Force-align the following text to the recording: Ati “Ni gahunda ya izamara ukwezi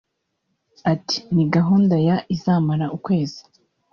Ati 0.93 1.17
“Ni 1.33 1.43
gahunda 1.55 1.95
ya 2.07 2.17
izamara 2.35 2.85
ukwezi 2.95 3.41